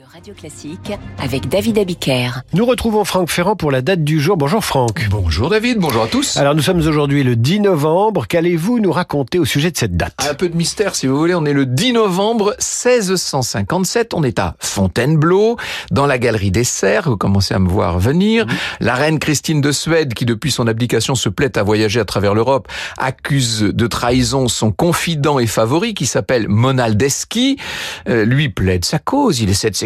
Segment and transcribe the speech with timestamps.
[0.00, 0.92] de Radio Classique
[1.22, 2.30] avec David Abiker.
[2.54, 4.38] Nous retrouvons Franck Ferrand pour la date du jour.
[4.38, 5.06] Bonjour Franck.
[5.10, 6.38] Bonjour David, bonjour à tous.
[6.38, 8.26] Alors nous sommes aujourd'hui le 10 novembre.
[8.26, 10.14] Qu'allez-vous nous raconter au sujet de cette date?
[10.26, 11.34] Un peu de mystère si vous voulez.
[11.34, 14.14] On est le 10 novembre 1657.
[14.14, 15.56] On est à Fontainebleau,
[15.90, 17.10] dans la galerie des Serres.
[17.10, 18.46] Vous commencez à me voir venir.
[18.80, 22.32] La reine Christine de Suède, qui depuis son abdication se plaît à voyager à travers
[22.32, 27.58] l'Europe, accuse de trahison son confident et favori qui s'appelle Monaldeschi.
[28.08, 29.40] Euh, lui plaide sa cause.
[29.40, 29.76] Il essaie de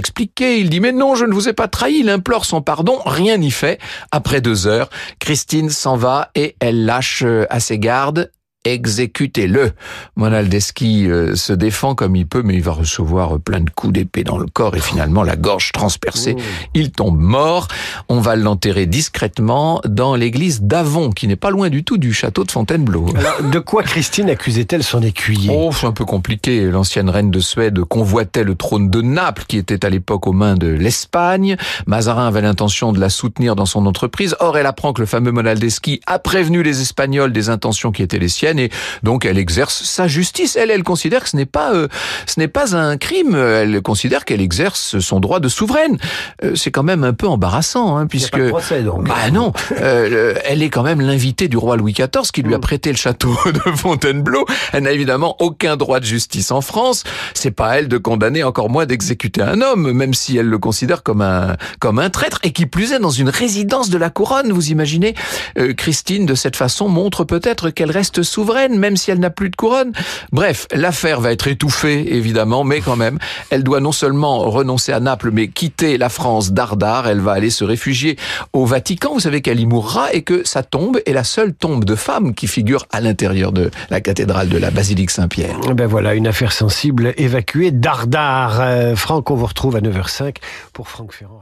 [0.41, 2.01] Il dit mais non, je ne vous ai pas trahi.
[2.01, 2.99] Il implore son pardon.
[3.05, 3.79] Rien n'y fait.
[4.11, 8.31] Après deux heures, Christine s'en va et elle lâche euh, à ses gardes
[8.65, 9.73] exécutez-le.
[10.17, 14.25] Monaldeschi euh, se défend comme il peut, mais il va recevoir plein de coups d'épée
[14.25, 16.37] dans le corps et finalement la gorge transpercée.
[16.75, 17.69] Il tombe mort.
[18.09, 22.45] On va l'enterrer discrètement dans l'église d'Avon, qui n'est pas loin du tout du château
[22.45, 23.07] de Fontainebleau.
[23.17, 25.51] Alors, de quoi Christine accusait-elle son écuyer?
[25.53, 26.63] Oh, c'est un peu compliqué.
[26.71, 30.55] L'ancienne reine de Suède convoitait le trône de Naples, qui était à l'époque aux mains
[30.55, 31.57] de l'Espagne.
[31.87, 34.37] Mazarin avait l'intention de la soutenir dans son entreprise.
[34.41, 38.19] Or, elle apprend que le fameux Monaldeschi a prévenu les Espagnols des intentions qui étaient
[38.19, 38.71] les siennes, et
[39.03, 40.57] donc elle exerce sa justice.
[40.57, 41.89] Elle, elle considère que ce n'est pas, euh,
[42.27, 43.35] ce n'est pas un crime.
[43.35, 45.99] Elle considère qu'elle exerce son droit de souveraine.
[46.43, 49.07] Euh, c'est quand même un peu embarrassant, hein, puisque pas de procès, donc.
[49.07, 52.59] bah non, euh, elle est quand même l'invitée du roi Louis XIV qui lui a
[52.59, 54.45] prêté le château de Fontainebleau.
[54.73, 57.05] Elle n'a évidemment aucun droit de justice en France.
[57.35, 60.59] C'est pas à elle de condamner, encore moins d'exécuter un homme, même si elle le
[60.59, 64.11] considère comme un comme un traître et qui plus est dans une résidence de la
[64.11, 64.53] couronne.
[64.53, 65.15] Vous imaginez,
[65.59, 69.51] Euh, Christine de cette façon montre peut-être qu'elle reste souveraine, même si elle n'a plus
[69.51, 69.93] de couronne.
[70.33, 73.19] Bref, l'affaire va être étouffée évidemment, mais quand même,
[73.51, 77.09] elle doit non seulement renoncer à Naples, mais quitter la France dardard.
[77.09, 78.17] Elle va aller se réfugier
[78.53, 79.15] au Vatican.
[79.15, 82.35] Vous savez qu'elle y mourra et que sa tombe est la seule tombe de femme
[82.35, 85.59] qui figure à l'intérieur de la cathédrale de la basilique Saint-Pierre.
[85.75, 88.61] Ben voilà, une affaire sensible évacuée d'Ardard.
[88.61, 90.37] Euh, Franck, on vous retrouve à 9h05
[90.73, 91.41] pour Franck Ferrand.